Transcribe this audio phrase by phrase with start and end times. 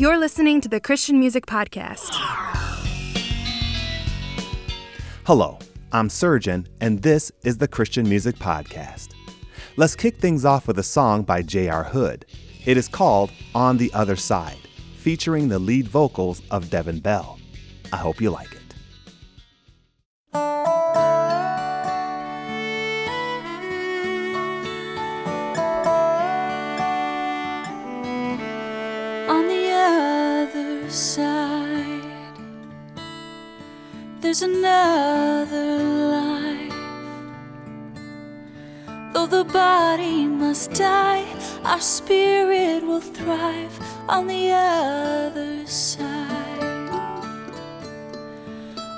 [0.00, 2.08] You're listening to the Christian Music Podcast.
[5.26, 5.58] Hello,
[5.92, 9.08] I'm Surgeon, and this is the Christian Music Podcast.
[9.76, 11.84] Let's kick things off with a song by J.R.
[11.84, 12.24] Hood.
[12.64, 14.56] It is called On the Other Side,
[14.96, 17.38] featuring the lead vocals of Devin Bell.
[17.92, 18.59] I hope you like it.
[34.42, 35.78] Another
[36.16, 36.72] life.
[39.12, 41.26] Though the body must die,
[41.62, 46.88] our spirit will thrive on the other side.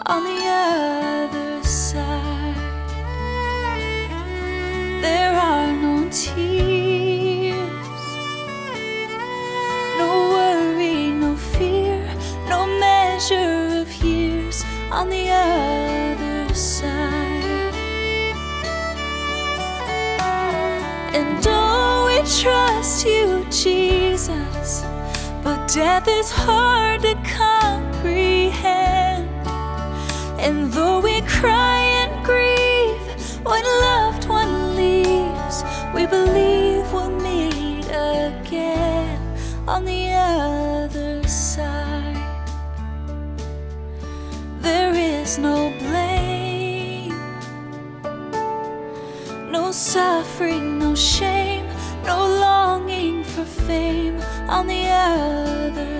[0.07, 1.22] On the other
[25.73, 29.27] death is hard to comprehend.
[30.39, 33.01] And though we cry and grieve
[33.43, 39.19] when loved one leaves, we believe we'll meet again
[39.67, 40.12] on the
[54.53, 55.92] on the other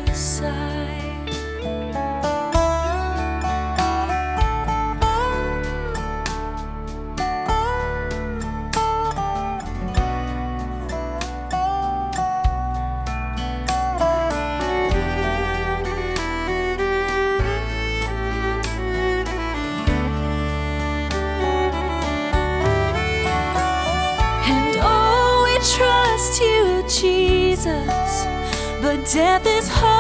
[29.13, 29.92] death is hard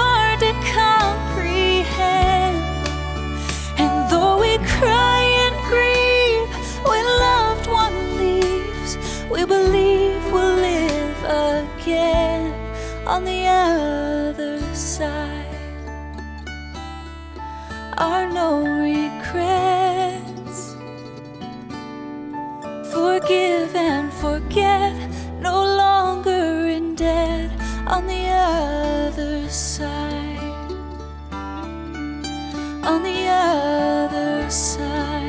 [32.84, 35.22] On the other side.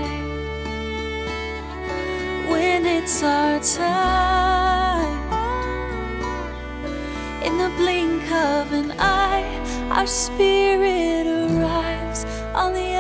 [2.49, 5.21] When it's our time,
[7.43, 9.45] in the blink of an eye,
[9.91, 12.25] our spirit arrives
[12.55, 12.92] on the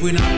[0.00, 0.29] When I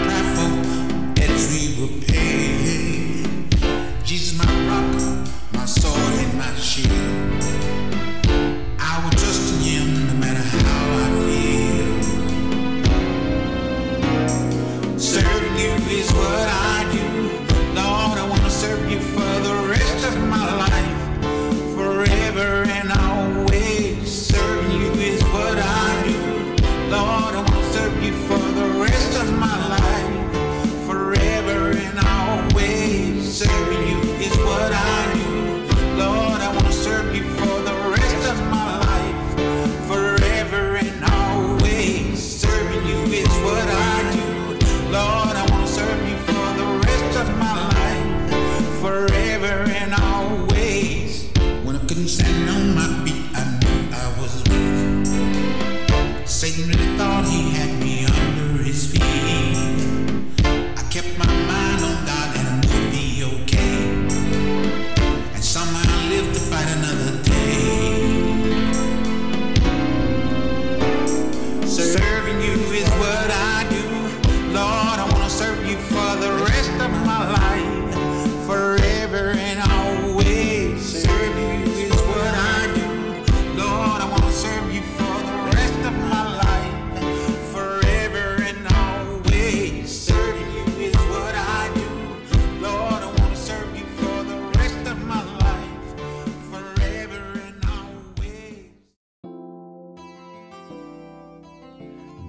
[52.22, 56.28] Standing on my feet, I knew I was weak.
[56.28, 56.96] Satan really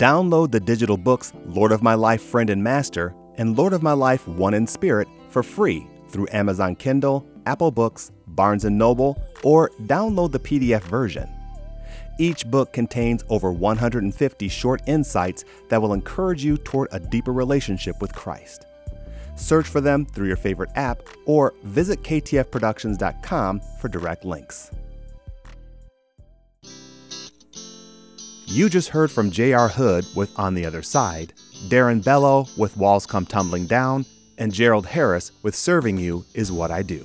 [0.04, 3.94] Download the digital books Lord of My Life, Friend and Master and Lord of My
[3.94, 9.70] Life, One in Spirit for free through Amazon Kindle, Apple Books, Barnes & Noble, or
[9.84, 11.30] download the PDF version.
[12.20, 18.02] Each book contains over 150 short insights that will encourage you toward a deeper relationship
[18.02, 18.66] with Christ.
[19.38, 24.70] Search for them through your favorite app or visit ktfproductions.com for direct links.
[28.54, 29.68] You just heard from J.R.
[29.68, 31.34] Hood with On the Other Side,
[31.70, 34.06] Darren Bello with Walls Come Tumbling Down,
[34.38, 37.04] and Gerald Harris with Serving You Is What I Do.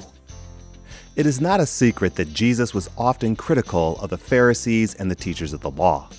[1.17, 5.15] It is not a secret that Jesus was often critical of the Pharisees and the
[5.15, 6.11] teachers of the law.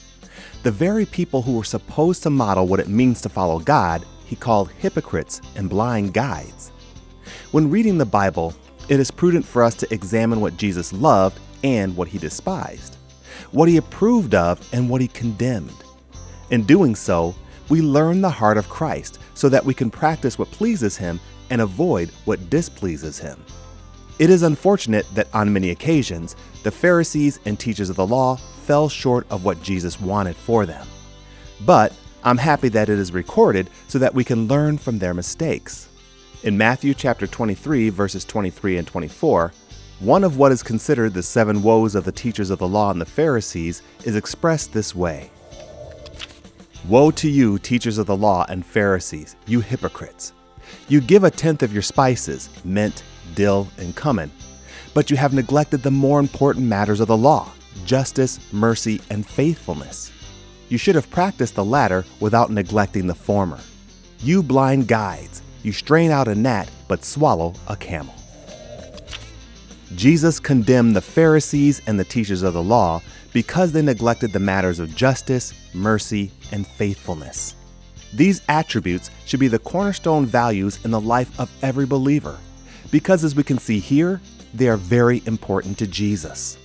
[0.63, 4.35] The very people who were supposed to model what it means to follow God, he
[4.35, 6.71] called hypocrites and blind guides.
[7.51, 8.55] When reading the Bible,
[8.87, 12.97] it is prudent for us to examine what Jesus loved and what he despised,
[13.51, 15.83] what he approved of and what he condemned.
[16.49, 17.35] In doing so,
[17.69, 21.19] we learn the heart of Christ so that we can practice what pleases him
[21.49, 23.43] and avoid what displeases him.
[24.17, 28.89] It is unfortunate that on many occasions, the Pharisees and teachers of the law fell
[28.89, 30.85] short of what Jesus wanted for them.
[31.65, 31.93] But
[32.23, 35.87] I'm happy that it is recorded so that we can learn from their mistakes.
[36.43, 39.53] In Matthew chapter 23 verses 23 and 24,
[39.99, 43.01] one of what is considered the seven woes of the teachers of the law and
[43.01, 45.29] the Pharisees is expressed this way.
[46.87, 50.31] Woe to you, teachers of the law and Pharisees, you hypocrites!
[50.87, 53.03] You give a tenth of your spices, mint,
[53.35, 54.31] dill, and cumin,
[54.93, 57.51] but you have neglected the more important matters of the law
[57.85, 60.11] justice, mercy, and faithfulness.
[60.69, 63.59] You should have practiced the latter without neglecting the former.
[64.19, 68.18] You blind guides, you strain out a gnat but swallow a camel.
[69.95, 73.01] Jesus condemned the Pharisees and the teachers of the law
[73.33, 77.55] because they neglected the matters of justice, mercy, and faithfulness.
[78.13, 82.37] These attributes should be the cornerstone values in the life of every believer,
[82.91, 84.21] because as we can see here,
[84.53, 86.57] they are very important to Jesus.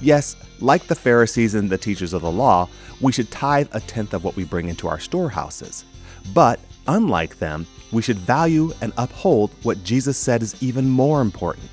[0.00, 2.68] Yes, like the Pharisees and the teachers of the law,
[3.02, 5.84] we should tithe a tenth of what we bring into our storehouses.
[6.32, 11.70] But, unlike them, we should value and uphold what Jesus said is even more important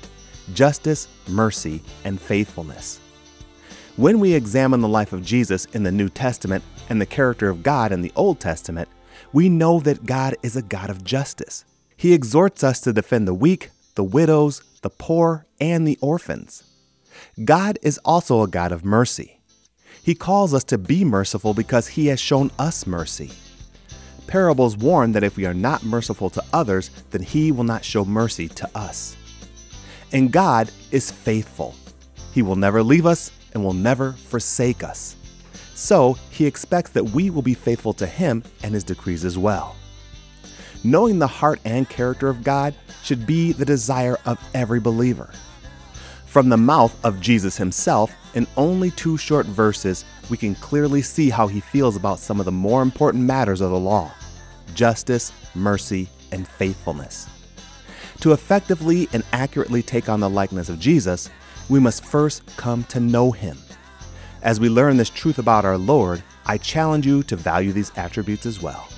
[0.52, 3.00] justice, mercy, and faithfulness.
[3.96, 7.62] When we examine the life of Jesus in the New Testament and the character of
[7.62, 8.88] God in the Old Testament,
[9.32, 11.64] we know that God is a God of justice.
[11.96, 16.64] He exhorts us to defend the weak, the widows, the poor, and the orphans.
[17.44, 19.40] God is also a God of mercy.
[20.02, 23.30] He calls us to be merciful because He has shown us mercy.
[24.26, 28.04] Parables warn that if we are not merciful to others, then He will not show
[28.04, 29.16] mercy to us.
[30.14, 31.74] And God is faithful.
[32.32, 35.16] He will never leave us and will never forsake us.
[35.74, 39.76] So, He expects that we will be faithful to Him and His decrees as well.
[40.84, 45.30] Knowing the heart and character of God should be the desire of every believer.
[46.26, 51.30] From the mouth of Jesus himself, in only two short verses, we can clearly see
[51.30, 54.12] how he feels about some of the more important matters of the law
[54.74, 57.28] justice, mercy, and faithfulness.
[58.24, 61.28] To effectively and accurately take on the likeness of Jesus,
[61.68, 63.58] we must first come to know him.
[64.40, 68.46] As we learn this truth about our Lord, I challenge you to value these attributes
[68.46, 68.88] as well.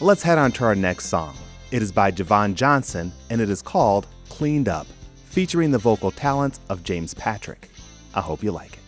[0.00, 1.36] Let's head on to our next song.
[1.70, 4.86] It is by Javon Johnson and it is called Cleaned Up,
[5.26, 7.68] featuring the vocal talents of James Patrick.
[8.14, 8.83] I hope you like it.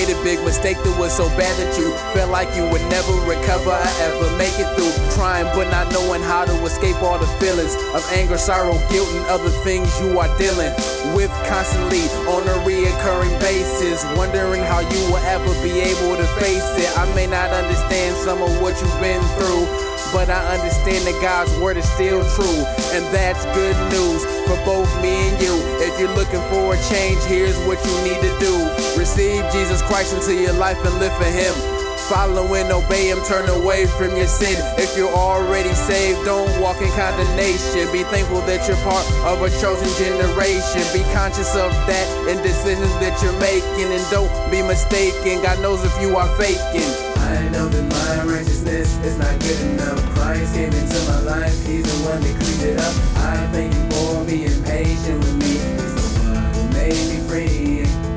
[0.00, 3.12] Made a big mistake that was so bad that you felt like you would never
[3.28, 4.88] recover or ever make it through?
[5.12, 9.26] Trying but not knowing how to escape all the feelings of anger, sorrow, guilt, and
[9.28, 10.72] other things you are dealing
[11.12, 12.00] with constantly
[12.32, 14.00] on a reoccurring basis.
[14.16, 16.88] Wondering how you will ever be able to face it.
[16.96, 19.89] I may not understand some of what you've been through.
[20.12, 24.90] But I understand that God's word is still true, and that's good news for both
[25.00, 25.54] me and you.
[25.78, 28.54] If you're looking for a change, here's what you need to do
[28.98, 31.79] receive Jesus Christ into your life and live for Him.
[32.10, 34.58] Follow and obey Him, turn away from your sin.
[34.76, 37.86] If you're already saved, don't walk in condemnation.
[37.92, 40.82] Be thankful that you're part of a chosen generation.
[40.90, 45.38] Be conscious of that in decisions that you're making, and don't be mistaken.
[45.40, 46.90] God knows if you are faking.
[47.30, 50.02] I know that my righteousness is not good enough.
[50.18, 52.94] Christ came into my life, He's the one that cleaned it up.
[53.22, 55.62] I thank you for being patient with me.
[55.62, 58.09] He's the one who made me free.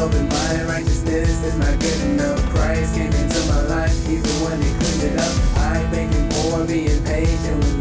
[0.00, 2.40] My righteousness is my good enough.
[2.48, 5.56] Christ came into my life, he's the one that cleaned it up.
[5.58, 7.79] I thank him for being patient with me.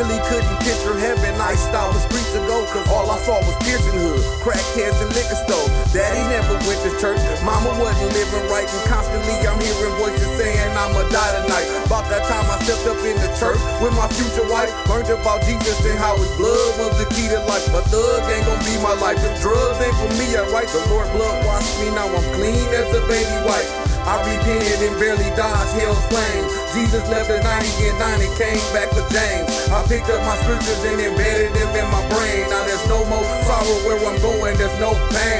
[0.00, 1.36] Really couldn't picture heaven.
[1.36, 5.36] I stopped the streets ago, cause all I saw was piercing hood, crackheads and liquor
[5.44, 5.68] store.
[5.92, 7.20] Daddy never went to church.
[7.44, 11.68] Mama wasn't living right, and constantly I'm hearing voices saying I'ma die tonight.
[11.84, 14.72] About that time I stepped up in the church with my future wife.
[14.88, 17.68] Learned about Jesus and how his blood was the key to life.
[17.68, 19.20] A thug ain't gonna be my life.
[19.20, 20.68] If drugs ain't for me, I right.
[20.72, 23.68] The Lord blood washed me, now I'm clean as a baby white.
[24.08, 26.59] I repented and barely dodged hell's flame.
[26.72, 29.50] Jesus left at 90 and 90 came back for James.
[29.74, 32.46] I picked up my scriptures and embedded them in my brain.
[32.50, 35.39] Now there's no more sorrow where I'm going, there's no pain.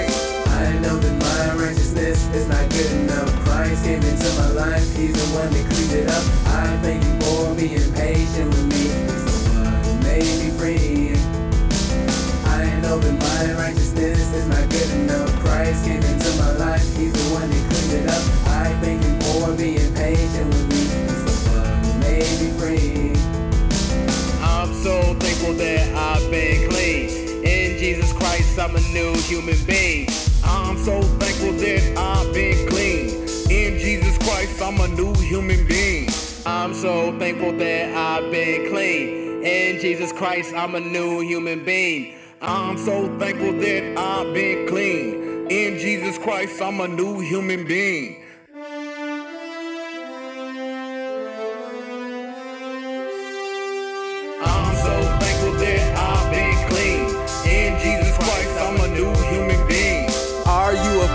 [28.92, 30.08] New human being.
[30.44, 33.08] I'm so thankful that I've been clean.
[33.50, 36.08] In Jesus Christ, I'm a new human being.
[36.44, 39.44] I'm so thankful that I've been clean.
[39.44, 42.14] In Jesus Christ, I'm a new human being.
[42.42, 45.46] I'm so thankful that I've been clean.
[45.50, 48.19] In Jesus Christ, I'm a new human being.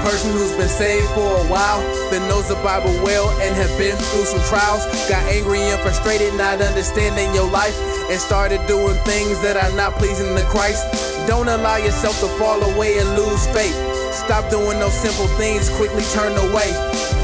[0.05, 1.81] Person who's been saved for a while,
[2.13, 4.85] that knows the Bible well and have been through some trials?
[5.09, 7.73] Got angry and frustrated, not understanding your life,
[8.13, 10.85] and started doing things that are not pleasing to Christ?
[11.25, 13.73] Don't allow yourself to fall away and lose faith.
[14.13, 16.69] Stop doing those simple things, quickly turn away.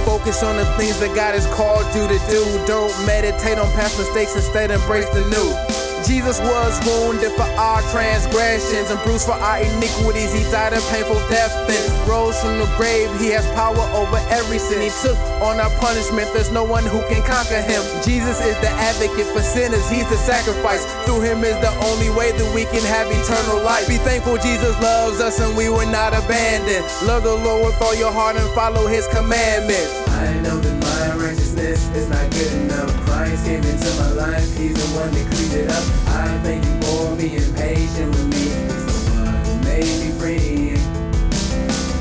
[0.03, 2.41] Focus on the things that God has called you to do.
[2.65, 5.70] Don't meditate on past mistakes, instead embrace the new.
[6.05, 10.33] Jesus was wounded for our transgressions and bruised for our iniquities.
[10.33, 13.09] He died a painful death and rose from the grave.
[13.19, 14.81] He has power over every sin.
[14.81, 16.29] He took on our punishment.
[16.33, 17.81] There's no one who can conquer him.
[18.03, 19.87] Jesus is the advocate for sinners.
[19.89, 20.83] He's the sacrifice.
[21.05, 23.87] Through him is the only way that we can have eternal life.
[23.87, 26.85] Be thankful Jesus loves us and we were not abandoned.
[27.05, 29.93] Love the Lord with all your heart and follow his commandments.
[30.09, 33.00] I know that my righteousness is not good enough.
[33.21, 35.83] Christ came into my life, He's the one that cleaned it up.
[36.07, 38.49] I thank you for being patient with me.
[38.49, 40.73] He's the one who made me free.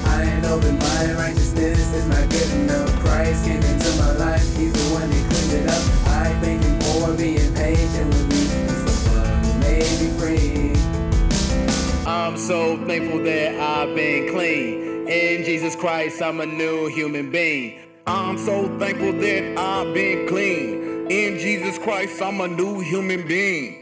[0.08, 2.88] I know that my righteousness is not good enough.
[3.00, 5.84] Christ came into my life, He's the one that cleaned it up.
[6.08, 8.40] I thank you for being patient with me.
[8.40, 10.72] He's the one who made me free.
[12.06, 15.06] I'm so thankful that I've been clean.
[15.06, 17.78] In Jesus Christ, I'm a new human being.
[18.06, 20.79] I'm so thankful that I've been clean.
[21.10, 23.79] In Jesus Christ, I'm a new human being.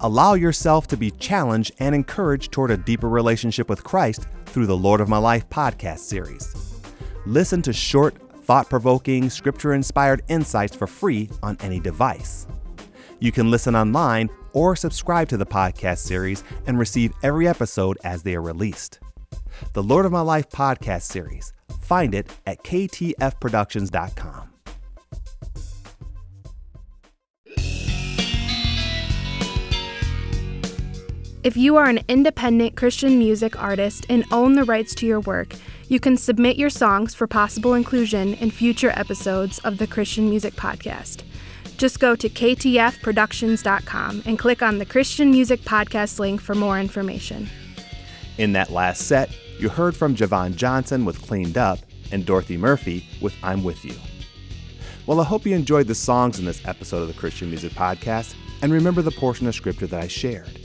[0.00, 4.76] Allow yourself to be challenged and encouraged toward a deeper relationship with Christ through the
[4.76, 6.54] Lord of My Life podcast series.
[7.26, 12.46] Listen to short, thought provoking, scripture inspired insights for free on any device.
[13.18, 18.22] You can listen online or subscribe to the podcast series and receive every episode as
[18.22, 19.00] they are released.
[19.72, 21.52] The Lord of My Life podcast series.
[21.80, 24.47] Find it at ktfproductions.com.
[31.48, 35.54] If you are an independent Christian music artist and own the rights to your work,
[35.88, 40.52] you can submit your songs for possible inclusion in future episodes of the Christian Music
[40.56, 41.22] Podcast.
[41.78, 47.48] Just go to ktfproductions.com and click on the Christian Music Podcast link for more information.
[48.36, 51.78] In that last set, you heard from Javon Johnson with Cleaned Up
[52.12, 53.94] and Dorothy Murphy with I'm With You.
[55.06, 58.34] Well, I hope you enjoyed the songs in this episode of the Christian Music Podcast
[58.60, 60.57] and remember the portion of scripture that I shared.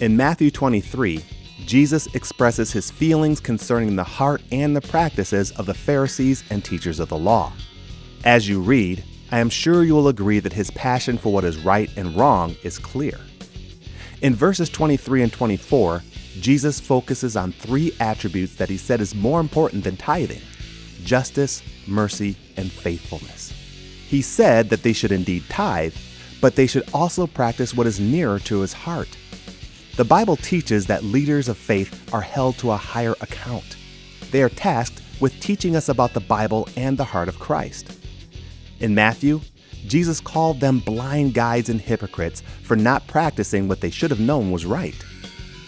[0.00, 1.24] In Matthew 23,
[1.66, 7.00] Jesus expresses his feelings concerning the heart and the practices of the Pharisees and teachers
[7.00, 7.52] of the law.
[8.24, 11.58] As you read, I am sure you will agree that his passion for what is
[11.64, 13.18] right and wrong is clear.
[14.22, 16.04] In verses 23 and 24,
[16.38, 20.42] Jesus focuses on three attributes that he said is more important than tithing
[21.02, 23.50] justice, mercy, and faithfulness.
[24.06, 25.94] He said that they should indeed tithe,
[26.40, 29.08] but they should also practice what is nearer to his heart.
[29.98, 33.76] The Bible teaches that leaders of faith are held to a higher account.
[34.30, 37.98] They are tasked with teaching us about the Bible and the heart of Christ.
[38.78, 39.40] In Matthew,
[39.88, 44.52] Jesus called them blind guides and hypocrites for not practicing what they should have known
[44.52, 44.94] was right.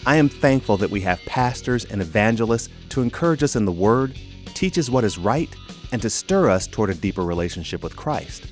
[0.05, 4.17] I am thankful that we have pastors and evangelists to encourage us in the Word,
[4.45, 5.53] teach us what is right,
[5.91, 8.45] and to stir us toward a deeper relationship with Christ.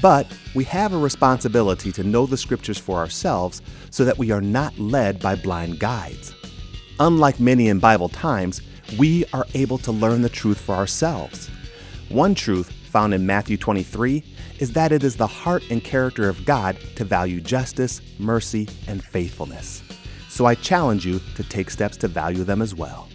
[0.00, 4.40] But we have a responsibility to know the Scriptures for ourselves so that we are
[4.40, 6.34] not led by blind guides.
[6.98, 8.60] Unlike many in Bible times,
[8.98, 11.50] we are able to learn the truth for ourselves.
[12.08, 14.22] One truth found in Matthew 23
[14.58, 19.04] is that it is the heart and character of God to value justice, mercy, and
[19.04, 19.82] faithfulness.
[20.28, 23.08] So I challenge you to take steps to value them as well.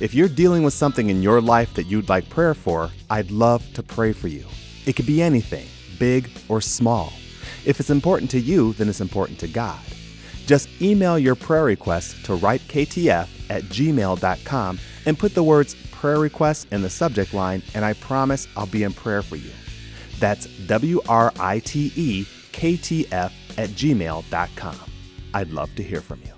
[0.00, 3.62] If you're dealing with something in your life that you'd like prayer for, I'd love
[3.74, 4.46] to pray for you.
[4.86, 5.66] It could be anything,
[5.98, 7.12] big or small.
[7.64, 9.80] If it's important to you, then it's important to God.
[10.46, 16.68] Just email your prayer request to writektf at gmail.com and put the words prayer request
[16.72, 19.50] in the subject line, and I promise I'll be in prayer for you.
[20.18, 24.76] That's W R I T E K T F at gmail.com.
[25.34, 26.32] I'd love to hear from you.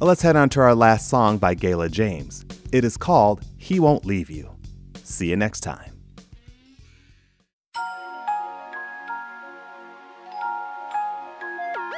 [0.00, 2.44] Well, let's head on to our last song by Gayla James.
[2.72, 4.54] It is called He Won't Leave You.
[5.02, 5.97] See you next time.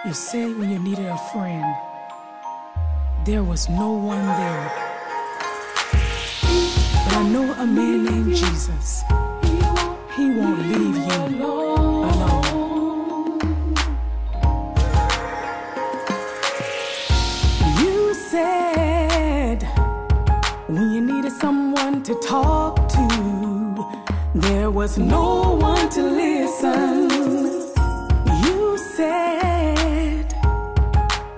[0.03, 1.77] You said when you needed a friend,
[3.27, 4.73] there was no one there.
[7.05, 9.03] But I know a man named Jesus.
[10.17, 11.05] He won't leave you
[11.37, 12.09] alone.
[17.83, 19.63] You said
[20.67, 24.01] when you needed someone to talk to,
[24.35, 27.11] there was no one to listen.
[28.47, 29.60] You said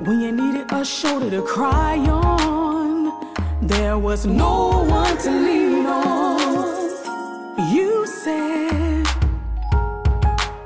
[0.04, 3.12] when you needed a shoulder to cry on,
[3.62, 7.72] there was no one to lean on.
[7.72, 9.06] You said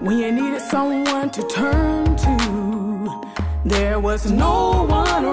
[0.01, 3.23] when you needed someone to turn to,
[3.67, 5.26] there was no one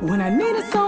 [0.00, 0.87] when I needed a to